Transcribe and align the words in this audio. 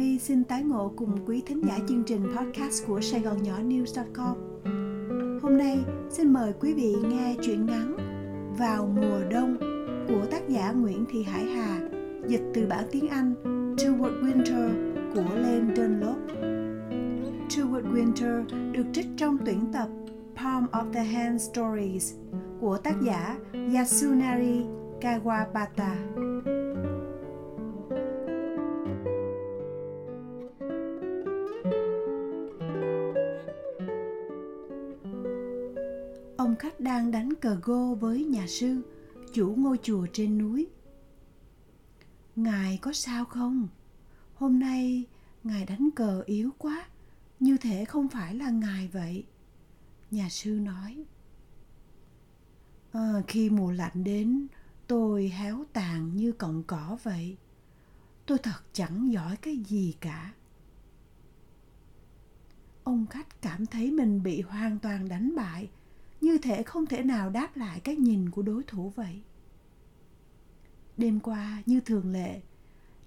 My 0.00 0.18
xin 0.18 0.44
tái 0.44 0.62
ngộ 0.62 0.92
cùng 0.96 1.16
quý 1.26 1.42
thính 1.46 1.60
giả 1.68 1.78
chương 1.88 2.02
trình 2.06 2.22
podcast 2.36 2.86
của 2.86 3.00
Sài 3.00 3.20
Gòn 3.20 3.42
Nhỏ 3.42 3.58
News.com. 3.58 4.36
Hôm 5.42 5.58
nay 5.58 5.78
xin 6.10 6.32
mời 6.32 6.52
quý 6.60 6.74
vị 6.74 6.94
nghe 7.02 7.34
truyện 7.42 7.66
ngắn 7.66 7.96
Vào 8.58 8.86
mùa 8.86 9.20
đông 9.30 9.56
của 10.08 10.26
tác 10.30 10.48
giả 10.48 10.72
Nguyễn 10.72 11.04
Thị 11.10 11.22
Hải 11.22 11.44
Hà, 11.44 11.80
dịch 12.28 12.42
từ 12.54 12.66
bản 12.66 12.84
tiếng 12.90 13.08
Anh 13.08 13.34
Toward 13.76 14.22
Winter 14.22 14.70
của 15.14 15.34
Len 15.34 15.76
Dunlop. 15.76 16.16
Toward 17.48 17.92
Winter 17.92 18.44
được 18.72 18.86
trích 18.92 19.06
trong 19.16 19.38
tuyển 19.46 19.72
tập 19.72 19.88
Palm 20.36 20.66
of 20.72 20.92
the 20.92 21.04
Hand 21.04 21.42
Stories 21.42 22.14
của 22.60 22.76
tác 22.76 22.94
giả 23.02 23.36
Yasunari 23.52 24.64
Kawabata. 25.00 26.29
Ông 36.40 36.56
khách 36.56 36.80
đang 36.80 37.10
đánh 37.10 37.34
cờ 37.34 37.54
gô 37.62 37.94
với 37.94 38.24
nhà 38.24 38.46
sư, 38.48 38.82
chủ 39.32 39.54
ngôi 39.58 39.78
chùa 39.82 40.06
trên 40.12 40.38
núi. 40.38 40.66
Ngài 42.36 42.78
có 42.82 42.92
sao 42.92 43.24
không? 43.24 43.68
Hôm 44.34 44.58
nay 44.58 45.04
ngài 45.44 45.64
đánh 45.64 45.88
cờ 45.96 46.22
yếu 46.26 46.50
quá, 46.58 46.88
như 47.40 47.56
thể 47.56 47.84
không 47.84 48.08
phải 48.08 48.34
là 48.34 48.50
ngài 48.50 48.88
vậy. 48.88 49.24
Nhà 50.10 50.28
sư 50.28 50.50
nói. 50.50 51.04
À, 52.92 53.12
khi 53.28 53.50
mùa 53.50 53.70
lạnh 53.70 54.04
đến, 54.04 54.46
tôi 54.86 55.28
héo 55.28 55.64
tàn 55.72 56.16
như 56.16 56.32
cọng 56.32 56.62
cỏ 56.62 56.98
vậy. 57.02 57.36
Tôi 58.26 58.38
thật 58.38 58.60
chẳng 58.72 59.12
giỏi 59.12 59.36
cái 59.36 59.56
gì 59.56 59.94
cả. 60.00 60.32
Ông 62.84 63.06
khách 63.06 63.42
cảm 63.42 63.66
thấy 63.66 63.90
mình 63.90 64.22
bị 64.22 64.40
hoàn 64.40 64.78
toàn 64.78 65.08
đánh 65.08 65.36
bại 65.36 65.68
như 66.20 66.38
thể 66.38 66.62
không 66.62 66.86
thể 66.86 67.02
nào 67.02 67.30
đáp 67.30 67.56
lại 67.56 67.80
cái 67.80 67.96
nhìn 67.96 68.30
của 68.30 68.42
đối 68.42 68.62
thủ 68.62 68.92
vậy. 68.96 69.22
Đêm 70.96 71.20
qua, 71.20 71.62
như 71.66 71.80
thường 71.80 72.12
lệ, 72.12 72.40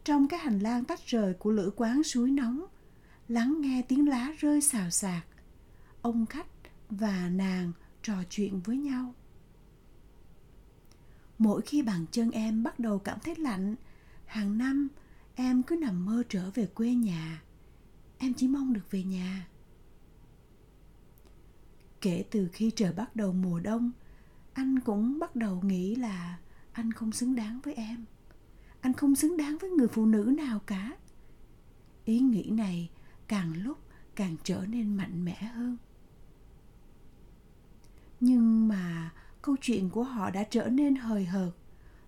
trong 0.03 0.27
cái 0.27 0.39
hành 0.39 0.59
lang 0.59 0.85
tách 0.85 1.05
rời 1.05 1.33
của 1.33 1.51
lữ 1.51 1.71
quán 1.75 2.03
suối 2.03 2.31
nóng, 2.31 2.65
lắng 3.27 3.61
nghe 3.61 3.81
tiếng 3.87 4.07
lá 4.07 4.33
rơi 4.39 4.61
xào 4.61 4.89
xạc, 4.89 5.25
ông 6.01 6.25
khách 6.25 6.47
và 6.89 7.29
nàng 7.29 7.71
trò 8.01 8.15
chuyện 8.29 8.59
với 8.59 8.77
nhau. 8.77 9.13
Mỗi 11.37 11.61
khi 11.61 11.81
bàn 11.81 12.05
chân 12.11 12.31
em 12.31 12.63
bắt 12.63 12.79
đầu 12.79 12.99
cảm 12.99 13.19
thấy 13.23 13.35
lạnh, 13.35 13.75
hàng 14.25 14.57
năm 14.57 14.87
em 15.35 15.63
cứ 15.63 15.75
nằm 15.75 16.05
mơ 16.05 16.23
trở 16.29 16.51
về 16.53 16.65
quê 16.65 16.93
nhà. 16.93 17.41
Em 18.17 18.33
chỉ 18.33 18.47
mong 18.47 18.73
được 18.73 18.91
về 18.91 19.03
nhà 19.03 19.47
kể 22.03 22.25
từ 22.31 22.49
khi 22.53 22.71
trời 22.75 22.93
bắt 22.93 23.15
đầu 23.15 23.33
mùa 23.33 23.59
đông, 23.59 23.91
anh 24.53 24.79
cũng 24.79 25.19
bắt 25.19 25.35
đầu 25.35 25.61
nghĩ 25.61 25.95
là 25.95 26.37
anh 26.71 26.91
không 26.91 27.11
xứng 27.11 27.35
đáng 27.35 27.59
với 27.63 27.73
em. 27.73 28.05
Anh 28.81 28.93
không 28.93 29.15
xứng 29.15 29.37
đáng 29.37 29.57
với 29.57 29.69
người 29.69 29.87
phụ 29.87 30.05
nữ 30.05 30.33
nào 30.37 30.59
cả. 30.59 30.97
Ý 32.05 32.19
nghĩ 32.19 32.49
này 32.49 32.89
càng 33.27 33.63
lúc 33.63 33.77
càng 34.15 34.35
trở 34.43 34.65
nên 34.69 34.95
mạnh 34.95 35.25
mẽ 35.25 35.43
hơn. 35.43 35.77
Nhưng 38.19 38.67
mà 38.67 39.13
câu 39.41 39.55
chuyện 39.61 39.89
của 39.89 40.03
họ 40.03 40.29
đã 40.29 40.43
trở 40.43 40.67
nên 40.67 40.95
hời 40.95 41.25
hợt. 41.25 41.51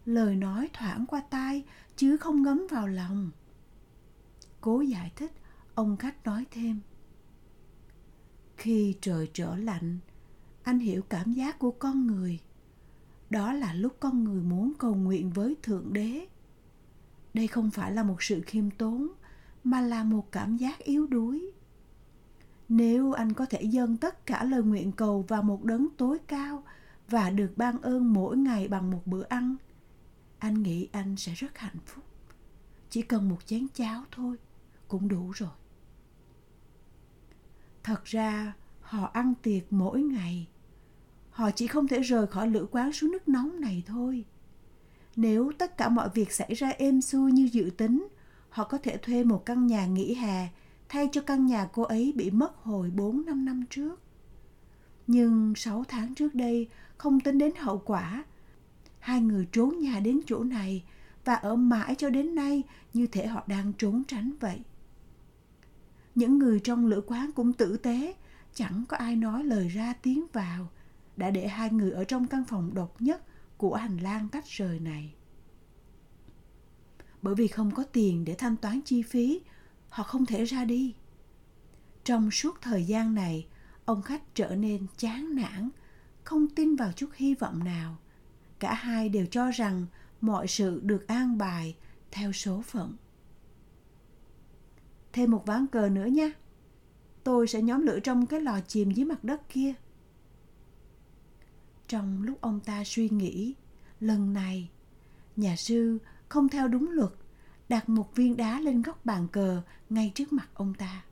Lời 0.06 0.36
nói 0.36 0.70
thoảng 0.74 1.06
qua 1.08 1.22
tai 1.30 1.64
chứ 1.96 2.18
không 2.18 2.42
ngấm 2.42 2.68
vào 2.70 2.88
lòng. 2.88 3.32
Cố 4.62 4.82
giải 4.82 5.12
thích, 5.16 5.32
ông 5.76 5.98
khách 5.98 6.26
nói 6.26 6.46
thêm 6.52 6.80
khi 8.58 8.96
trời 9.02 9.30
trở 9.34 9.56
lạnh, 9.56 9.98
anh 10.64 10.80
hiểu 10.80 11.02
cảm 11.02 11.34
giác 11.34 11.60
của 11.60 11.72
con 11.72 12.08
người. 12.08 12.40
Đó 13.30 13.54
là 13.54 13.74
lúc 13.74 13.98
con 14.00 14.24
người 14.24 14.44
muốn 14.44 14.74
cầu 14.80 14.96
nguyện 14.96 15.30
với 15.30 15.56
thượng 15.64 15.94
đế. 15.94 16.28
Đây 17.34 17.48
không 17.48 17.72
phải 17.72 17.92
là 17.92 18.04
một 18.04 18.24
sự 18.24 18.42
khiêm 18.46 18.72
tốn, 18.72 19.08
mà 19.64 19.82
là 19.82 20.04
một 20.04 20.32
cảm 20.32 20.58
giác 20.58 20.80
yếu 20.80 21.08
đuối. 21.08 21.52
Nếu 22.70 23.12
anh 23.12 23.34
có 23.34 23.46
thể 23.46 23.62
dâng 23.62 23.98
tất 23.98 24.26
cả 24.26 24.44
lời 24.44 24.64
nguyện 24.64 24.92
cầu 24.92 25.26
vào 25.28 25.44
một 25.44 25.64
đấng 25.64 25.88
tối 25.98 26.18
cao 26.28 26.64
và 27.10 27.30
được 27.30 27.54
ban 27.56 27.82
ơn 27.82 28.14
mỗi 28.14 28.38
ngày 28.38 28.68
bằng 28.68 28.92
một 28.92 29.02
bữa 29.06 29.24
ăn, 29.24 29.56
anh 30.40 30.64
nghĩ 30.64 30.88
anh 30.92 31.16
sẽ 31.18 31.34
rất 31.34 31.58
hạnh 31.58 31.78
phúc. 31.86 32.04
Chỉ 32.90 33.02
cần 33.02 33.30
một 33.30 33.46
chén 33.46 33.68
cháo 33.74 34.04
thôi, 34.12 34.38
cũng 34.88 35.08
đủ 35.08 35.32
rồi 35.32 35.50
thật 37.86 38.06
ra 38.06 38.54
họ 38.82 39.10
ăn 39.14 39.34
tiệc 39.42 39.74
mỗi 39.74 40.02
ngày. 40.02 40.48
Họ 41.30 41.52
chỉ 41.52 41.68
không 41.68 41.88
thể 41.88 42.00
rời 42.00 42.28
khỏi 42.28 42.50
lữ 42.50 42.68
quán 42.72 42.94
xuống 42.94 43.12
nước 43.12 43.28
nóng 43.28 43.62
này 43.62 43.84
thôi. 43.88 44.26
Nếu 45.16 45.52
tất 45.58 45.78
cả 45.78 45.90
mọi 45.90 46.10
việc 46.14 46.32
xảy 46.32 46.54
ra 46.54 46.70
êm 46.70 47.02
xuôi 47.02 47.32
như 47.32 47.50
dự 47.52 47.70
tính 47.78 48.08
họ 48.50 48.64
có 48.64 48.78
thể 48.78 48.98
thuê 48.98 49.24
một 49.24 49.46
căn 49.46 49.68
nhà 49.68 49.86
nghỉ 49.86 50.14
hè 50.14 50.48
thay 50.90 51.10
cho 51.12 51.22
căn 51.22 51.46
nhà 51.46 51.70
cô 51.74 51.84
ấy 51.84 52.14
bị 52.16 52.32
mất 52.32 52.58
hồi 52.58 52.92
4 52.92 53.26
năm 53.26 53.46
năm 53.46 53.64
trước. 53.70 54.02
Nhưng 55.08 55.56
6 55.56 55.84
tháng 55.88 56.16
trước 56.16 56.36
đây, 56.36 56.68
không 56.98 57.20
tính 57.20 57.38
đến 57.38 57.52
hậu 57.58 57.78
quả, 57.86 58.24
hai 59.00 59.22
người 59.22 59.48
trốn 59.52 59.80
nhà 59.80 60.00
đến 60.00 60.20
chỗ 60.26 60.44
này 60.44 60.84
và 61.26 61.34
ở 61.34 61.56
mãi 61.56 61.96
cho 61.98 62.10
đến 62.10 62.36
nay 62.36 62.64
như 62.94 63.08
thể 63.08 63.28
họ 63.28 63.44
đang 63.48 63.74
trốn 63.74 64.04
tránh 64.08 64.32
vậy 64.40 64.62
những 66.16 66.40
người 66.40 66.60
trong 66.60 66.86
lữ 66.86 67.02
quán 67.08 67.32
cũng 67.36 67.54
tử 67.54 67.78
tế, 67.78 68.16
chẳng 68.54 68.84
có 68.90 68.98
ai 68.98 69.16
nói 69.16 69.44
lời 69.44 69.68
ra 69.68 69.94
tiếng 70.02 70.26
vào, 70.34 70.72
đã 71.18 71.30
để 71.30 71.48
hai 71.48 71.70
người 71.70 71.92
ở 71.92 72.04
trong 72.04 72.28
căn 72.28 72.44
phòng 72.46 72.74
độc 72.74 73.02
nhất 73.02 73.24
của 73.58 73.76
hành 73.76 73.98
lang 73.98 74.30
tách 74.30 74.46
rời 74.46 74.80
này. 74.80 75.14
Bởi 77.22 77.36
vì 77.36 77.48
không 77.48 77.72
có 77.72 77.84
tiền 77.84 78.26
để 78.26 78.36
thanh 78.38 78.58
toán 78.58 78.82
chi 78.82 79.02
phí, 79.02 79.42
họ 79.90 80.04
không 80.04 80.26
thể 80.26 80.44
ra 80.44 80.66
đi. 80.66 80.96
Trong 82.04 82.32
suốt 82.32 82.62
thời 82.62 82.84
gian 82.84 83.16
này, 83.16 83.48
ông 83.86 84.02
khách 84.02 84.36
trở 84.36 84.56
nên 84.56 84.88
chán 84.98 85.36
nản, 85.36 85.70
không 86.24 86.48
tin 86.48 86.76
vào 86.76 86.92
chút 86.92 87.10
hy 87.16 87.36
vọng 87.36 87.64
nào. 87.64 87.98
Cả 88.60 88.74
hai 88.74 89.10
đều 89.10 89.26
cho 89.26 89.52
rằng 89.52 89.86
mọi 90.22 90.48
sự 90.48 90.80
được 90.84 91.08
an 91.08 91.38
bài 91.38 91.76
theo 92.12 92.32
số 92.32 92.62
phận 92.62 92.96
thêm 95.16 95.32
một 95.32 95.46
ván 95.46 95.68
cờ 95.68 95.90
nữa 95.90 96.06
nha. 96.06 96.32
Tôi 97.24 97.48
sẽ 97.48 97.62
nhóm 97.62 97.82
lửa 97.82 98.00
trong 98.00 98.26
cái 98.26 98.42
lò 98.42 98.60
chìm 98.68 98.92
dưới 98.92 99.06
mặt 99.06 99.24
đất 99.24 99.50
kia. 99.50 99.74
Trong 101.88 102.24
lúc 102.24 102.42
ông 102.42 102.60
ta 102.60 102.84
suy 102.86 103.10
nghĩ, 103.10 103.56
lần 104.00 104.34
này, 104.34 104.70
nhà 105.36 105.56
sư 105.56 105.98
không 106.30 106.50
theo 106.50 106.68
đúng 106.68 106.90
luật, 106.90 107.12
đặt 107.70 107.90
một 107.90 108.16
viên 108.16 108.38
đá 108.38 108.60
lên 108.60 108.82
góc 108.82 109.06
bàn 109.06 109.28
cờ 109.32 109.62
ngay 109.90 110.12
trước 110.16 110.34
mặt 110.34 110.50
ông 110.54 110.74
ta. 110.74 111.06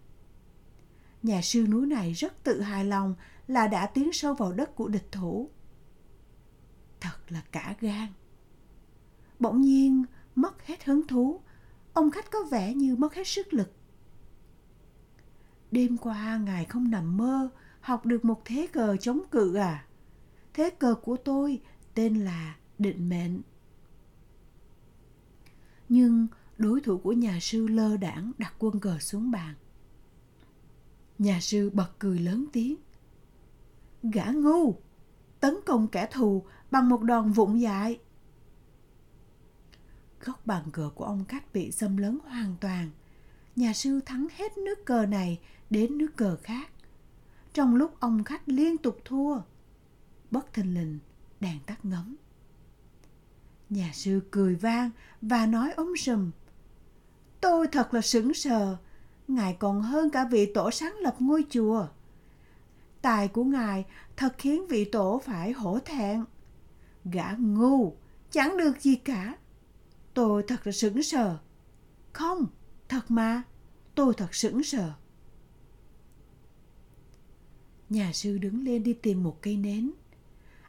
Nhà 1.23 1.41
sư 1.41 1.67
núi 1.69 1.87
này 1.87 2.13
rất 2.13 2.43
tự 2.43 2.61
hài 2.61 2.85
lòng 2.85 3.15
là 3.47 3.67
đã 3.67 3.87
tiến 3.87 4.13
sâu 4.13 4.33
vào 4.33 4.51
đất 4.53 4.75
của 4.75 4.87
địch 4.87 5.11
thủ. 5.11 5.49
Thật 6.99 7.17
là 7.29 7.43
cả 7.51 7.75
gan. 7.81 8.07
Bỗng 9.39 9.61
nhiên 9.61 10.03
mất 10.35 10.65
hết 10.65 10.83
hứng 10.83 11.07
thú, 11.07 11.41
ông 11.93 12.11
khách 12.11 12.31
có 12.31 12.39
vẻ 12.51 12.73
như 12.73 12.95
mất 12.95 13.13
hết 13.13 13.27
sức 13.27 13.53
lực 13.53 13.71
Đêm 15.73 15.97
qua 15.97 16.37
ngài 16.37 16.65
không 16.65 16.91
nằm 16.91 17.17
mơ, 17.17 17.49
học 17.81 18.05
được 18.05 18.25
một 18.25 18.41
thế 18.45 18.67
cờ 18.73 18.97
chống 18.97 19.21
cự 19.31 19.55
à? 19.55 19.87
Thế 20.53 20.69
cờ 20.69 20.95
của 20.95 21.17
tôi 21.17 21.61
tên 21.93 22.15
là 22.15 22.55
định 22.79 23.09
mệnh. 23.09 23.41
Nhưng 25.89 26.27
đối 26.57 26.81
thủ 26.81 26.97
của 26.97 27.11
nhà 27.11 27.39
sư 27.41 27.67
lơ 27.67 27.97
đảng 27.97 28.31
đặt 28.37 28.53
quân 28.59 28.79
cờ 28.79 28.99
xuống 28.99 29.31
bàn. 29.31 29.55
Nhà 31.19 31.39
sư 31.41 31.69
bật 31.69 31.89
cười 31.99 32.19
lớn 32.19 32.45
tiếng. 32.53 32.75
Gã 34.03 34.25
ngu! 34.25 34.75
Tấn 35.39 35.55
công 35.65 35.87
kẻ 35.87 36.07
thù 36.11 36.43
bằng 36.71 36.89
một 36.89 37.01
đòn 37.01 37.31
vụng 37.31 37.61
dại. 37.61 37.99
Góc 40.25 40.45
bàn 40.45 40.63
cờ 40.71 40.89
của 40.95 41.05
ông 41.05 41.25
cách 41.25 41.53
bị 41.53 41.71
xâm 41.71 41.97
lấn 41.97 42.19
hoàn 42.25 42.55
toàn– 42.59 42.89
nhà 43.55 43.73
sư 43.73 43.99
thắng 44.05 44.27
hết 44.35 44.57
nước 44.57 44.85
cờ 44.85 45.05
này 45.05 45.39
đến 45.69 45.97
nước 45.97 46.15
cờ 46.15 46.37
khác. 46.43 46.69
Trong 47.53 47.75
lúc 47.75 47.99
ông 47.99 48.23
khách 48.23 48.49
liên 48.49 48.77
tục 48.77 48.97
thua, 49.05 49.41
bất 50.31 50.53
thình 50.53 50.73
lình 50.73 50.99
đèn 51.39 51.59
tắt 51.65 51.85
ngấm. 51.85 52.15
Nhà 53.69 53.91
sư 53.93 54.19
cười 54.31 54.55
vang 54.55 54.91
và 55.21 55.45
nói 55.45 55.71
ống 55.71 55.95
sùm. 55.97 56.31
Tôi 57.41 57.67
thật 57.67 57.93
là 57.93 58.01
sững 58.01 58.33
sờ, 58.33 58.77
ngài 59.27 59.57
còn 59.59 59.81
hơn 59.81 60.09
cả 60.09 60.27
vị 60.31 60.51
tổ 60.53 60.71
sáng 60.71 60.95
lập 60.97 61.15
ngôi 61.19 61.45
chùa. 61.49 61.87
Tài 63.01 63.27
của 63.27 63.43
ngài 63.43 63.85
thật 64.17 64.35
khiến 64.37 64.67
vị 64.67 64.85
tổ 64.85 65.21
phải 65.25 65.51
hổ 65.51 65.79
thẹn. 65.79 66.23
Gã 67.05 67.31
ngu, 67.39 67.95
chẳng 68.31 68.57
được 68.57 68.81
gì 68.81 68.95
cả. 68.95 69.37
Tôi 70.13 70.43
thật 70.47 70.67
là 70.67 70.71
sững 70.71 71.03
sờ. 71.03 71.37
Không, 72.13 72.47
Thật 72.93 73.11
mà, 73.11 73.43
tôi 73.95 74.13
thật 74.17 74.35
sững 74.35 74.63
sờ. 74.63 74.93
Nhà 77.89 78.11
sư 78.13 78.37
đứng 78.37 78.63
lên 78.63 78.83
đi 78.83 78.93
tìm 78.93 79.23
một 79.23 79.41
cây 79.41 79.57
nến. 79.57 79.91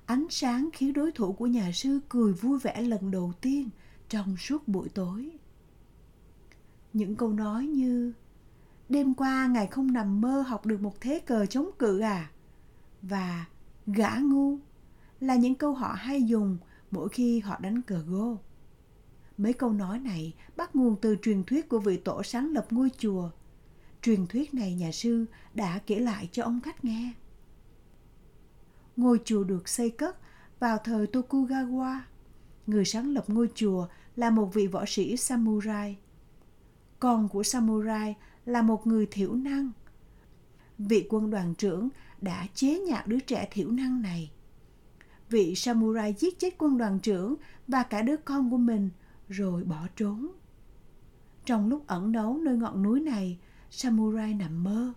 Ánh 0.07 0.27
sáng 0.31 0.69
khiến 0.73 0.93
đối 0.93 1.13
thủ 1.13 1.33
của 1.33 1.47
nhà 1.47 1.73
sư 1.73 2.01
cười 2.09 2.33
vui 2.33 2.59
vẻ 2.59 2.83
lần 2.83 3.11
đầu 3.11 3.33
tiên 3.41 3.69
trong 4.09 4.37
suốt 4.37 4.69
buổi 4.69 4.89
tối. 4.89 5.31
Những 6.93 7.17
câu 7.17 7.33
nói 7.33 7.67
như 7.67 8.13
Đêm 8.89 9.15
qua 9.15 9.47
ngài 9.47 9.67
không 9.67 9.93
nằm 9.93 10.21
mơ 10.21 10.41
học 10.41 10.67
được 10.67 10.81
một 10.81 11.01
thế 11.01 11.19
cờ 11.27 11.47
chống 11.47 11.71
cự 11.79 12.01
à? 12.01 12.31
Và 13.03 13.47
gã 13.87 14.17
ngu 14.23 14.59
là 15.21 15.37
những 15.37 15.55
câu 15.55 15.75
họ 15.75 15.93
hay 15.99 16.23
dùng 16.23 16.59
mỗi 16.91 17.09
khi 17.09 17.41
họ 17.41 17.59
đánh 17.61 17.83
cờ 17.83 17.99
gô. 17.99 18.39
Mấy 19.39 19.53
câu 19.53 19.73
nói 19.73 19.99
này 19.99 20.35
bắt 20.57 20.77
nguồn 20.77 20.97
từ 21.01 21.17
truyền 21.23 21.45
thuyết 21.45 21.69
của 21.69 21.79
vị 21.79 21.97
tổ 21.97 22.23
sáng 22.23 22.53
lập 22.53 22.67
ngôi 22.71 22.91
chùa. 22.99 23.31
Truyền 24.03 24.27
thuyết 24.27 24.55
này 24.55 24.75
nhà 24.75 24.93
sư 24.93 25.27
đã 25.55 25.79
kể 25.87 25.99
lại 25.99 26.29
cho 26.33 26.45
ông 26.45 26.61
khách 26.61 26.85
nghe. 26.85 27.13
Ngôi 28.97 29.21
chùa 29.25 29.45
được 29.45 29.69
xây 29.69 29.91
cất 29.91 30.19
vào 30.61 30.79
thời 30.85 31.07
Tokugawa. 31.07 31.99
Người 32.67 32.85
sáng 32.85 33.15
lập 33.15 33.25
ngôi 33.27 33.49
chùa 33.55 33.87
là 34.17 34.31
một 34.31 34.55
vị 34.55 34.67
võ 34.67 34.85
sĩ 34.87 35.17
samurai. 35.17 35.99
Con 36.99 37.29
của 37.29 37.43
samurai 37.43 38.15
là 38.47 38.63
một 38.63 38.87
người 38.87 39.07
thiểu 39.11 39.35
năng. 39.35 39.71
Vị 40.79 41.07
quân 41.11 41.31
đoàn 41.31 41.55
trưởng 41.55 41.89
đã 42.21 42.47
chế 42.55 42.79
nhạo 42.79 43.03
đứa 43.07 43.21
trẻ 43.21 43.49
thiểu 43.51 43.71
năng 43.71 44.03
này. 44.03 44.31
Vị 45.31 45.55
samurai 45.55 46.15
giết 46.19 46.39
chết 46.39 46.55
quân 46.59 46.79
đoàn 46.79 46.99
trưởng 46.99 47.35
và 47.69 47.83
cả 47.83 48.03
đứa 48.03 48.17
con 48.17 48.51
của 48.51 48.57
mình 48.57 48.91
rồi 49.35 49.65
bỏ 49.65 49.87
trốn. 49.97 50.33
Trong 51.45 51.69
lúc 51.69 51.87
ẩn 51.87 52.13
náu 52.13 52.39
nơi 52.43 52.57
ngọn 52.57 52.83
núi 52.83 53.01
này, 53.01 53.39
samurai 53.71 54.35
nằm 54.35 54.65
mơ. 54.65 54.93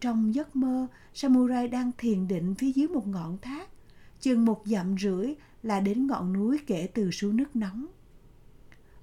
Trong 0.00 0.34
giấc 0.34 0.56
mơ, 0.56 0.86
samurai 1.14 1.68
đang 1.68 1.90
thiền 1.98 2.28
định 2.28 2.54
phía 2.54 2.72
dưới 2.72 2.88
một 2.88 3.06
ngọn 3.06 3.38
thác, 3.38 3.68
chừng 4.20 4.44
một 4.44 4.62
dặm 4.64 4.98
rưỡi 4.98 5.34
là 5.62 5.80
đến 5.80 6.06
ngọn 6.06 6.32
núi 6.32 6.58
kể 6.66 6.88
từ 6.94 7.10
suối 7.10 7.32
nước 7.32 7.56
nóng. 7.56 7.86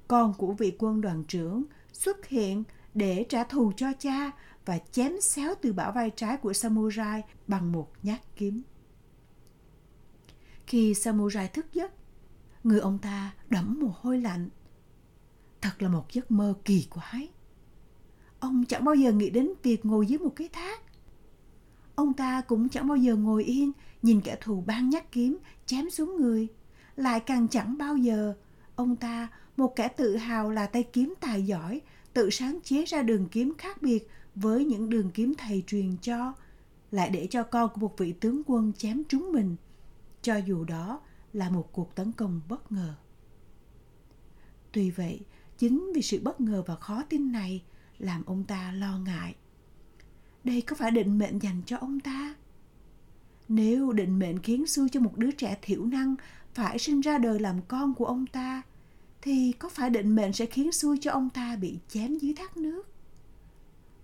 Con 0.07 0.33
của 0.37 0.53
vị 0.53 0.75
quân 0.79 1.01
đoàn 1.01 1.23
trưởng 1.23 1.63
xuất 1.93 2.27
hiện 2.27 2.63
để 2.93 3.25
trả 3.29 3.43
thù 3.43 3.71
cho 3.77 3.87
cha 3.99 4.31
và 4.65 4.79
chém 4.91 5.21
xéo 5.21 5.55
từ 5.61 5.73
bả 5.73 5.91
vai 5.91 6.11
trái 6.15 6.37
của 6.37 6.53
samurai 6.53 7.21
bằng 7.47 7.71
một 7.71 7.91
nhát 8.03 8.21
kiếm. 8.35 8.61
Khi 10.67 10.93
samurai 10.93 11.47
thức 11.47 11.65
giấc, 11.73 11.91
người 12.65 12.79
ông 12.79 12.97
ta 12.97 13.33
đẫm 13.49 13.79
mồ 13.81 13.93
hôi 13.95 14.21
lạnh. 14.21 14.49
Thật 15.61 15.81
là 15.81 15.89
một 15.89 16.11
giấc 16.11 16.31
mơ 16.31 16.53
kỳ 16.65 16.87
quái. 16.89 17.29
Ông 18.39 18.65
chẳng 18.65 18.85
bao 18.85 18.95
giờ 18.95 19.11
nghĩ 19.11 19.29
đến 19.29 19.49
việc 19.63 19.85
ngồi 19.85 20.07
dưới 20.07 20.19
một 20.19 20.33
cái 20.35 20.49
thác. 20.53 20.81
Ông 21.95 22.13
ta 22.13 22.41
cũng 22.41 22.69
chẳng 22.69 22.87
bao 22.87 22.97
giờ 22.97 23.15
ngồi 23.15 23.43
yên 23.43 23.71
nhìn 24.01 24.21
kẻ 24.21 24.37
thù 24.41 24.63
ban 24.67 24.89
nhát 24.89 25.11
kiếm 25.11 25.37
chém 25.65 25.89
xuống 25.89 26.17
người. 26.17 26.47
Lại 26.95 27.19
càng 27.19 27.47
chẳng 27.47 27.77
bao 27.77 27.97
giờ 27.97 28.33
ông 28.75 28.95
ta, 28.95 29.27
một 29.57 29.75
kẻ 29.75 29.87
tự 29.87 30.15
hào 30.15 30.51
là 30.51 30.67
tay 30.67 30.83
kiếm 30.83 31.13
tài 31.19 31.45
giỏi, 31.45 31.81
tự 32.13 32.29
sáng 32.29 32.59
chế 32.63 32.85
ra 32.85 33.01
đường 33.01 33.27
kiếm 33.31 33.53
khác 33.57 33.81
biệt 33.81 34.07
với 34.35 34.65
những 34.65 34.89
đường 34.89 35.11
kiếm 35.13 35.33
thầy 35.37 35.63
truyền 35.67 35.97
cho, 36.01 36.33
lại 36.91 37.09
để 37.09 37.27
cho 37.29 37.43
con 37.43 37.69
của 37.73 37.81
một 37.81 37.97
vị 37.97 38.11
tướng 38.11 38.41
quân 38.45 38.73
chém 38.77 39.03
trúng 39.03 39.31
mình, 39.31 39.55
cho 40.21 40.35
dù 40.35 40.63
đó 40.63 41.01
là 41.35 41.49
một 41.49 41.69
cuộc 41.71 41.95
tấn 41.95 42.11
công 42.11 42.41
bất 42.49 42.71
ngờ. 42.71 42.93
Tuy 44.71 44.91
vậy, 44.91 45.19
chính 45.57 45.91
vì 45.95 46.01
sự 46.01 46.19
bất 46.23 46.41
ngờ 46.41 46.63
và 46.67 46.75
khó 46.75 47.03
tin 47.09 47.31
này 47.31 47.63
làm 47.97 48.25
ông 48.25 48.43
ta 48.43 48.71
lo 48.71 48.99
ngại. 48.99 49.35
Đây 50.43 50.61
có 50.61 50.75
phải 50.75 50.91
định 50.91 51.17
mệnh 51.17 51.39
dành 51.39 51.61
cho 51.65 51.77
ông 51.77 51.99
ta? 51.99 52.35
Nếu 53.47 53.91
định 53.91 54.19
mệnh 54.19 54.39
khiến 54.39 54.67
xui 54.67 54.89
cho 54.89 54.99
một 54.99 55.17
đứa 55.17 55.31
trẻ 55.31 55.57
thiểu 55.61 55.85
năng 55.85 56.15
phải 56.53 56.79
sinh 56.79 57.01
ra 57.01 57.17
đời 57.17 57.39
làm 57.39 57.61
con 57.67 57.93
của 57.93 58.05
ông 58.05 58.27
ta, 58.27 58.61
thì 59.21 59.51
có 59.59 59.69
phải 59.69 59.89
định 59.89 60.15
mệnh 60.15 60.33
sẽ 60.33 60.45
khiến 60.45 60.71
xui 60.71 60.97
cho 61.01 61.11
ông 61.11 61.29
ta 61.29 61.55
bị 61.55 61.79
chém 61.87 62.17
dưới 62.17 62.33
thác 62.33 62.57
nước? 62.57 62.87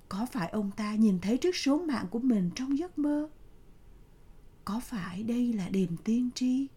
Có 0.09 0.25
phải 0.31 0.49
ông 0.49 0.71
ta 0.71 0.95
nhìn 0.95 1.19
thấy 1.19 1.37
trước 1.37 1.55
số 1.55 1.79
mạng 1.79 2.05
của 2.11 2.19
mình 2.19 2.49
trong 2.55 2.77
giấc 2.77 2.99
mơ? 2.99 3.29
Có 4.65 4.79
phải 4.79 5.23
đây 5.23 5.53
là 5.53 5.69
điềm 5.69 5.97
tiên 5.97 6.29
tri? 6.35 6.67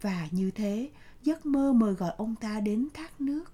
Và 0.00 0.28
như 0.30 0.50
thế, 0.50 0.90
giấc 1.22 1.46
mơ 1.46 1.72
mời 1.72 1.94
gọi 1.94 2.12
ông 2.16 2.34
ta 2.34 2.60
đến 2.60 2.88
thác 2.94 3.20
nước. 3.20 3.44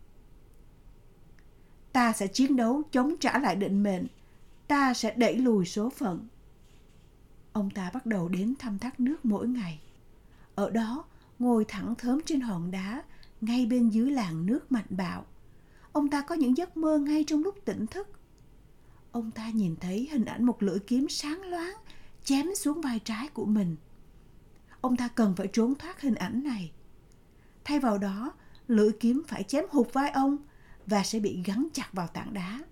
Ta 1.93 2.13
sẽ 2.13 2.27
chiến 2.27 2.57
đấu 2.57 2.83
chống 2.93 3.17
trả 3.21 3.39
lại 3.39 3.57
định 3.57 3.83
mệnh. 3.83 4.07
Ta 4.67 4.95
sẽ 4.95 5.15
đẩy 5.17 5.37
lùi 5.37 5.67
số 5.67 5.91
phận. 5.91 6.29
Ông 7.53 7.71
ta 7.71 7.91
bắt 7.95 8.07
đầu 8.07 8.29
đến 8.29 8.55
thăm 8.59 8.79
thác 8.79 9.01
nước 9.01 9.25
mỗi 9.25 9.49
ngày. 9.49 9.81
Ở 10.55 10.71
đó, 10.71 11.05
ngồi 11.39 11.65
thẳng 11.65 11.95
thớm 11.95 12.21
trên 12.27 12.41
hòn 12.41 12.71
đá, 12.71 13.03
ngay 13.41 13.67
bên 13.67 13.89
dưới 13.89 14.11
làng 14.11 14.47
nước 14.47 14.73
mạnh 14.73 14.87
bạo. 14.91 15.27
Ông 15.93 16.09
ta 16.09 16.21
có 16.21 16.35
những 16.35 16.57
giấc 16.57 16.77
mơ 16.77 16.99
ngay 16.99 17.25
trong 17.25 17.43
lúc 17.43 17.55
tỉnh 17.65 17.87
thức. 17.87 18.09
Ông 19.13 19.31
ta 19.31 19.51
nhìn 19.51 19.77
thấy 19.77 20.09
hình 20.13 20.25
ảnh 20.25 20.45
một 20.45 20.63
lưỡi 20.63 20.79
kiếm 20.79 21.07
sáng 21.09 21.43
loáng 21.43 21.75
chém 22.25 22.55
xuống 22.55 22.81
vai 22.81 22.99
trái 22.99 23.29
của 23.29 23.45
mình. 23.45 23.77
Ông 24.87 24.97
ta 24.97 25.09
cần 25.09 25.35
phải 25.37 25.49
trốn 25.53 25.75
thoát 25.75 26.01
hình 26.01 26.15
ảnh 26.15 26.43
này. 26.43 26.73
Thay 27.65 27.81
vào 27.81 27.99
đó, 27.99 28.33
lưỡi 28.69 28.93
kiếm 29.01 29.23
phải 29.29 29.43
chém 29.43 29.65
hụt 29.71 29.93
vai 29.93 30.11
ông 30.11 30.37
và 30.87 31.03
sẽ 31.03 31.21
bị 31.21 31.43
gắn 31.45 31.69
chặt 31.73 31.89
vào 31.93 32.07
tảng 32.07 32.35
đá. 32.35 32.63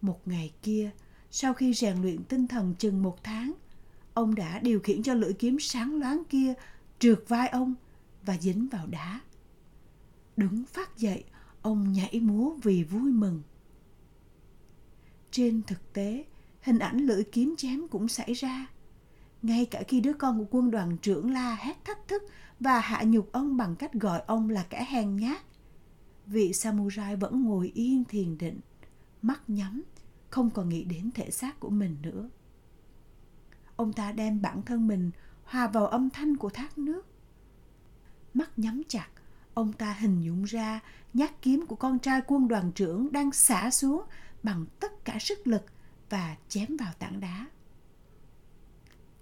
Một 0.00 0.28
ngày 0.28 0.52
kia, 0.62 0.90
sau 1.30 1.54
khi 1.54 1.74
rèn 1.74 2.02
luyện 2.02 2.24
tinh 2.24 2.46
thần 2.46 2.74
chừng 2.78 3.02
một 3.02 3.24
tháng, 3.24 3.52
ông 4.14 4.34
đã 4.34 4.58
điều 4.58 4.80
khiển 4.80 5.02
cho 5.02 5.14
lưỡi 5.14 5.32
kiếm 5.32 5.56
sáng 5.60 6.00
loáng 6.00 6.22
kia 6.28 6.54
trượt 6.98 7.24
vai 7.28 7.48
ông 7.48 7.74
và 8.22 8.36
dính 8.40 8.68
vào 8.68 8.86
đá. 8.86 9.20
Đứng 10.36 10.64
phát 10.64 10.98
dậy, 10.98 11.24
ông 11.62 11.92
nhảy 11.92 12.20
múa 12.20 12.54
vì 12.62 12.84
vui 12.84 13.12
mừng. 13.12 13.42
Trên 15.30 15.62
thực 15.62 15.92
tế, 15.92 16.24
hình 16.60 16.78
ảnh 16.78 16.98
lưỡi 16.98 17.24
kiếm 17.24 17.54
chém 17.58 17.88
cũng 17.88 18.08
xảy 18.08 18.32
ra. 18.32 18.66
Ngay 19.44 19.66
cả 19.66 19.82
khi 19.88 20.00
đứa 20.00 20.12
con 20.12 20.38
của 20.38 20.46
quân 20.50 20.70
đoàn 20.70 20.96
trưởng 20.98 21.30
la 21.30 21.56
hét 21.60 21.84
thách 21.84 22.08
thức 22.08 22.22
và 22.60 22.80
hạ 22.80 23.02
nhục 23.02 23.32
ông 23.32 23.56
bằng 23.56 23.76
cách 23.76 23.92
gọi 23.92 24.22
ông 24.26 24.50
là 24.50 24.66
kẻ 24.70 24.86
hèn 24.90 25.16
nhát, 25.16 25.42
vị 26.26 26.52
samurai 26.52 27.16
vẫn 27.16 27.42
ngồi 27.42 27.72
yên 27.74 28.04
thiền 28.04 28.38
định, 28.38 28.60
mắt 29.22 29.50
nhắm, 29.50 29.82
không 30.30 30.50
còn 30.50 30.68
nghĩ 30.68 30.84
đến 30.84 31.10
thể 31.14 31.30
xác 31.30 31.60
của 31.60 31.70
mình 31.70 31.96
nữa. 32.02 32.28
Ông 33.76 33.92
ta 33.92 34.12
đem 34.12 34.42
bản 34.42 34.62
thân 34.62 34.88
mình 34.88 35.10
hòa 35.44 35.66
vào 35.66 35.86
âm 35.86 36.10
thanh 36.10 36.36
của 36.36 36.50
thác 36.50 36.78
nước 36.78 37.06
mắt 38.34 38.58
nhắm 38.58 38.82
chặt 38.88 39.06
ông 39.54 39.72
ta 39.72 39.92
hình 39.92 40.20
dung 40.20 40.44
ra 40.44 40.80
nhát 41.12 41.42
kiếm 41.42 41.66
của 41.66 41.76
con 41.76 41.98
trai 41.98 42.20
quân 42.26 42.48
đoàn 42.48 42.72
trưởng 42.72 43.12
đang 43.12 43.32
xả 43.32 43.70
xuống 43.70 44.02
bằng 44.42 44.66
tất 44.80 45.04
cả 45.04 45.16
sức 45.20 45.46
lực 45.46 45.62
và 46.10 46.36
chém 46.48 46.76
vào 46.76 46.92
tảng 46.98 47.20
đá 47.20 47.46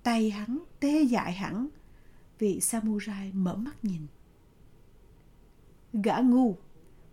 tay 0.02 0.30
hắn 0.30 0.58
tê 0.80 1.02
dại 1.02 1.32
hẳn 1.32 1.68
vị 2.38 2.60
samurai 2.60 3.32
mở 3.32 3.56
mắt 3.56 3.84
nhìn 3.84 4.06
gã 5.92 6.18
ngu 6.18 6.56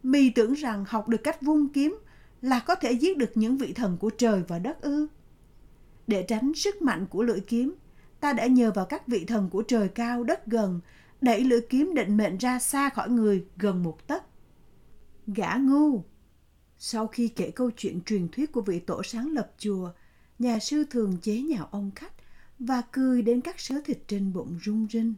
mi 0.03 0.29
tưởng 0.29 0.53
rằng 0.53 0.86
học 0.88 1.08
được 1.08 1.24
cách 1.24 1.41
vung 1.41 1.69
kiếm 1.69 2.00
là 2.41 2.60
có 2.60 2.75
thể 2.75 2.91
giết 2.91 3.17
được 3.17 3.31
những 3.36 3.58
vị 3.58 3.74
thần 3.74 3.98
của 3.98 4.10
trời 4.10 4.43
và 4.48 4.60
đất 4.60 4.81
ư 4.81 5.08
để 6.08 6.24
tránh 6.24 6.53
sức 6.55 6.81
mạnh 6.81 7.05
của 7.10 7.24
lưỡi 7.24 7.39
kiếm 7.39 7.75
ta 8.19 8.34
đã 8.34 8.48
nhờ 8.48 8.72
vào 8.72 8.86
các 8.86 9.08
vị 9.08 9.25
thần 9.25 9.50
của 9.50 9.62
trời 9.62 9.89
cao 9.89 10.24
đất 10.24 10.48
gần 10.48 10.79
đẩy 11.22 11.43
lưỡi 11.43 11.62
kiếm 11.69 11.93
định 11.96 12.17
mệnh 12.17 12.38
ra 12.38 12.60
xa 12.60 12.89
khỏi 12.89 13.10
người 13.10 13.46
gần 13.58 13.84
một 13.84 14.08
tấc. 14.08 14.24
Gã 15.27 15.55
ngu! 15.55 16.03
Sau 16.77 17.08
khi 17.08 17.27
kể 17.27 17.51
câu 17.51 17.72
chuyện 17.77 18.01
truyền 18.01 18.29
thuyết 18.29 18.51
của 18.51 18.62
vị 18.62 18.79
tổ 18.79 19.03
sáng 19.03 19.31
lập 19.31 19.51
chùa, 19.58 19.91
nhà 20.39 20.60
sư 20.60 20.84
thường 20.89 21.17
chế 21.22 21.41
nhạo 21.41 21.67
ông 21.72 21.91
khách 21.96 22.13
và 22.60 22.82
cười 22.92 23.22
đến 23.22 23.42
các 23.42 23.60
sớ 23.60 23.82
thịt 23.86 24.00
trên 24.08 24.34
bụng 24.34 24.60
rung 24.66 24.88
rinh. 24.92 25.13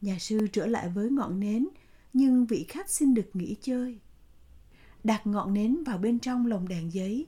Nhà 0.00 0.18
sư 0.18 0.48
trở 0.52 0.66
lại 0.66 0.88
với 0.88 1.10
ngọn 1.10 1.40
nến, 1.40 1.68
nhưng 2.12 2.46
vị 2.46 2.66
khách 2.68 2.90
xin 2.90 3.14
được 3.14 3.30
nghỉ 3.34 3.56
chơi. 3.60 3.98
Đặt 5.04 5.26
ngọn 5.26 5.54
nến 5.54 5.84
vào 5.86 5.98
bên 5.98 6.18
trong 6.18 6.46
lồng 6.46 6.68
đèn 6.68 6.92
giấy, 6.92 7.26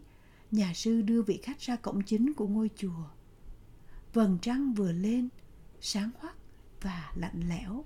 nhà 0.50 0.73
sư 0.75 1.03
đưa 1.03 1.23
vị 1.23 1.41
khách 1.43 1.61
ra 1.61 1.76
cổng 1.76 2.03
chính 2.03 2.33
của 2.33 2.47
ngôi 2.47 2.71
chùa. 2.76 3.05
Vầng 4.12 4.38
trăng 4.43 4.75
vừa 4.75 4.93
lên, 4.93 5.29
sáng 5.81 6.11
hoắc 6.19 6.37
và 6.81 7.12
lạnh 7.17 7.49
lẽo 7.49 7.85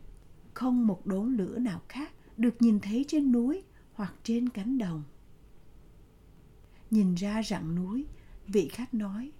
không 0.54 0.86
một 0.86 1.06
đốm 1.06 1.38
lửa 1.38 1.58
nào 1.58 1.80
khác 1.88 2.12
được 2.36 2.62
nhìn 2.62 2.80
thấy 2.80 3.04
trên 3.08 3.32
núi 3.32 3.62
hoặc 3.92 4.14
trên 4.22 4.48
cánh 4.48 4.78
đồng 4.78 5.02
nhìn 6.90 7.14
ra 7.14 7.42
rặng 7.42 7.74
núi 7.74 8.06
vị 8.46 8.68
khách 8.72 8.94
nói 8.94 9.32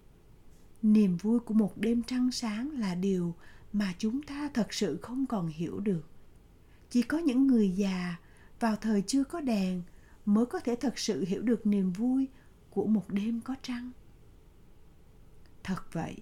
niềm 0.83 1.17
vui 1.17 1.41
của 1.41 1.55
một 1.55 1.73
đêm 1.77 2.03
trăng 2.03 2.31
sáng 2.33 2.71
là 2.71 2.95
điều 2.95 3.35
mà 3.73 3.95
chúng 3.99 4.23
ta 4.23 4.51
thật 4.55 4.67
sự 4.71 4.99
không 5.03 5.27
còn 5.27 5.47
hiểu 5.49 5.81
được. 5.81 6.11
Chỉ 6.91 7.03
có 7.03 7.19
những 7.19 7.47
người 7.47 7.71
già 7.71 8.17
vào 8.61 8.77
thời 8.77 9.03
chưa 9.07 9.25
có 9.25 9.41
đèn 9.41 9.83
mới 10.25 10.47
có 10.47 10.61
thể 10.61 10.77
thật 10.77 10.99
sự 10.99 11.25
hiểu 11.29 11.43
được 11.43 11.67
niềm 11.67 11.93
vui 11.93 12.29
của 12.71 12.87
một 12.87 13.05
đêm 13.09 13.41
có 13.41 13.55
trăng. 13.63 13.91
Thật 15.65 15.93
vậy, 15.93 16.17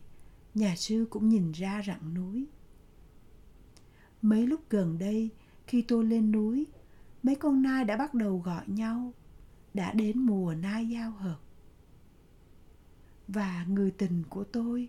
nhà 0.55 0.77
sư 0.77 1.07
cũng 1.11 1.29
nhìn 1.29 1.53
ra 1.53 1.83
rặng 1.87 2.15
núi. 2.15 2.47
Mấy 4.23 4.47
lúc 4.47 4.61
gần 4.71 4.99
đây, 4.99 5.31
khi 5.67 5.83
tôi 5.83 6.05
lên 6.05 6.33
núi, 6.33 6.67
mấy 7.23 7.35
con 7.35 7.63
nai 7.63 7.85
đã 7.85 7.97
bắt 7.97 8.15
đầu 8.15 8.39
gọi 8.39 8.65
nhau, 8.67 9.13
đã 9.75 9.93
đến 9.93 10.19
mùa 10.19 10.55
nai 10.55 10.89
giao 10.89 11.11
hợp 11.11 11.39
và 13.29 13.65
người 13.69 13.91
tình 13.91 14.23
của 14.29 14.45
tôi. 14.45 14.89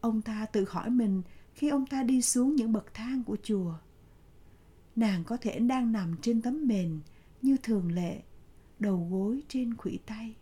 Ông 0.00 0.22
ta 0.22 0.46
tự 0.46 0.64
hỏi 0.68 0.90
mình 0.90 1.22
khi 1.54 1.68
ông 1.68 1.86
ta 1.86 2.02
đi 2.02 2.22
xuống 2.22 2.56
những 2.56 2.72
bậc 2.72 2.94
thang 2.94 3.24
của 3.24 3.36
chùa. 3.42 3.74
Nàng 4.96 5.24
có 5.24 5.36
thể 5.36 5.58
đang 5.58 5.92
nằm 5.92 6.16
trên 6.22 6.42
tấm 6.42 6.66
mền 6.66 7.00
như 7.42 7.56
thường 7.62 7.92
lệ, 7.92 8.22
đầu 8.78 9.08
gối 9.10 9.42
trên 9.48 9.76
khuỷu 9.76 9.98
tay. 10.06 10.36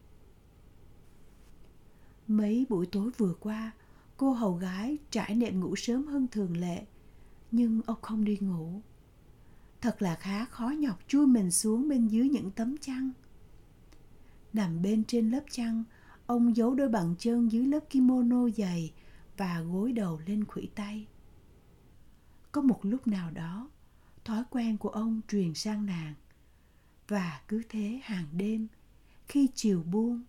Mấy 2.28 2.66
buổi 2.68 2.86
tối 2.86 3.10
vừa 3.18 3.34
qua, 3.40 3.72
cô 4.16 4.32
hầu 4.32 4.54
gái 4.54 4.98
trải 5.10 5.34
nệm 5.34 5.60
ngủ 5.60 5.76
sớm 5.76 6.06
hơn 6.06 6.26
thường 6.30 6.56
lệ, 6.56 6.84
nhưng 7.50 7.82
ông 7.86 8.00
không 8.02 8.24
đi 8.24 8.38
ngủ. 8.40 8.80
Thật 9.80 10.02
là 10.02 10.14
khá 10.14 10.44
khó 10.44 10.68
nhọc 10.68 10.98
chui 11.08 11.26
mình 11.26 11.50
xuống 11.50 11.88
bên 11.88 12.08
dưới 12.08 12.28
những 12.28 12.50
tấm 12.50 12.76
chăn. 12.76 13.10
Nằm 14.52 14.82
bên 14.82 15.04
trên 15.04 15.30
lớp 15.30 15.42
chăn 15.50 15.84
ông 16.28 16.56
giấu 16.56 16.74
đôi 16.74 16.88
bàn 16.88 17.14
chân 17.18 17.52
dưới 17.52 17.66
lớp 17.66 17.80
kimono 17.90 18.48
dày 18.56 18.92
và 19.36 19.60
gối 19.60 19.92
đầu 19.92 20.20
lên 20.26 20.44
khuỷu 20.44 20.66
tay. 20.74 21.06
Có 22.52 22.60
một 22.60 22.80
lúc 22.82 23.06
nào 23.06 23.30
đó, 23.30 23.70
thói 24.24 24.42
quen 24.50 24.78
của 24.78 24.88
ông 24.88 25.20
truyền 25.28 25.54
sang 25.54 25.86
nàng. 25.86 26.14
Và 27.08 27.40
cứ 27.48 27.62
thế 27.68 28.00
hàng 28.02 28.26
đêm, 28.32 28.68
khi 29.28 29.48
chiều 29.54 29.82
buông, 29.82 30.22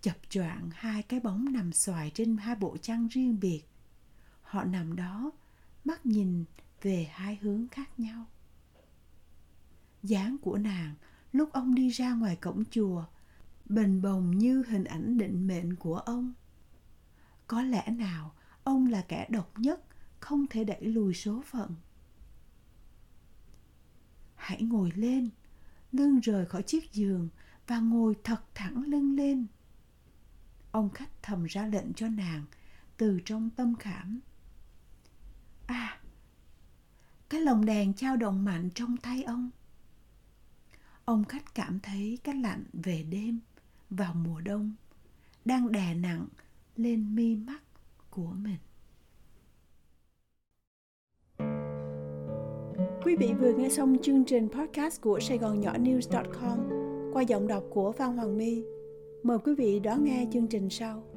chập 0.00 0.16
choạng 0.28 0.70
hai 0.72 1.02
cái 1.02 1.20
bóng 1.20 1.52
nằm 1.52 1.72
xoài 1.72 2.10
trên 2.14 2.36
hai 2.36 2.56
bộ 2.56 2.76
chăn 2.76 3.08
riêng 3.08 3.40
biệt. 3.40 3.62
Họ 4.42 4.64
nằm 4.64 4.96
đó, 4.96 5.30
mắt 5.84 6.06
nhìn 6.06 6.44
về 6.82 7.08
hai 7.12 7.36
hướng 7.36 7.68
khác 7.68 8.00
nhau. 8.00 8.24
Dáng 10.02 10.36
của 10.42 10.58
nàng 10.58 10.94
lúc 11.32 11.52
ông 11.52 11.74
đi 11.74 11.88
ra 11.88 12.14
ngoài 12.14 12.36
cổng 12.36 12.64
chùa 12.70 13.04
bền 13.64 14.02
bồng 14.02 14.38
như 14.38 14.62
hình 14.68 14.84
ảnh 14.84 15.18
định 15.18 15.46
mệnh 15.46 15.76
của 15.76 15.98
ông. 15.98 16.32
Có 17.46 17.62
lẽ 17.62 17.90
nào, 17.90 18.34
ông 18.64 18.86
là 18.86 19.04
kẻ 19.08 19.26
độc 19.30 19.58
nhất, 19.58 19.80
không 20.20 20.46
thể 20.46 20.64
đẩy 20.64 20.80
lùi 20.80 21.14
số 21.14 21.42
phận. 21.46 21.74
Hãy 24.34 24.62
ngồi 24.62 24.92
lên, 24.94 25.30
lưng 25.92 26.20
rời 26.20 26.46
khỏi 26.46 26.62
chiếc 26.62 26.92
giường 26.92 27.28
và 27.66 27.78
ngồi 27.78 28.14
thật 28.24 28.44
thẳng 28.54 28.82
lưng 28.86 29.16
lên. 29.16 29.46
Ông 30.72 30.90
khách 30.90 31.22
thầm 31.22 31.44
ra 31.44 31.66
lệnh 31.66 31.92
cho 31.94 32.08
nàng 32.08 32.44
từ 32.96 33.20
trong 33.24 33.50
tâm 33.50 33.74
khảm. 33.76 34.20
À 35.66 36.00
cái 37.34 37.40
lồng 37.40 37.64
đèn 37.64 37.94
trao 37.94 38.16
động 38.16 38.44
mạnh 38.44 38.70
trong 38.74 38.96
tay 38.96 39.22
ông. 39.22 39.50
Ông 41.04 41.24
khách 41.24 41.54
cảm 41.54 41.80
thấy 41.80 42.18
cái 42.24 42.34
lạnh 42.34 42.64
về 42.72 43.02
đêm 43.02 43.40
vào 43.90 44.14
mùa 44.14 44.40
đông 44.40 44.72
đang 45.44 45.72
đè 45.72 45.94
nặng 45.94 46.26
lên 46.76 47.14
mi 47.14 47.36
mắt 47.36 47.62
của 48.10 48.32
mình 48.36 48.58
Quý 53.04 53.16
vị 53.16 53.34
vừa 53.40 53.52
nghe 53.52 53.68
xong 53.68 53.96
chương 54.02 54.24
trình 54.24 54.48
podcast 54.48 55.00
của 55.00 55.20
Sài 55.20 55.38
Gòn 55.38 55.60
Nhỏ 55.60 55.72
News.com 55.72 56.58
qua 57.12 57.22
giọng 57.22 57.48
đọc 57.48 57.64
của 57.70 57.92
Phan 57.92 58.16
Hoàng 58.16 58.38
My. 58.38 58.62
Mời 59.22 59.38
quý 59.38 59.54
vị 59.54 59.80
đón 59.80 60.04
nghe 60.04 60.26
chương 60.32 60.46
trình 60.46 60.70
sau. 60.70 61.13